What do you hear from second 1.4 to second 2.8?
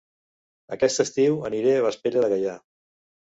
aniré a Vespella de Gaià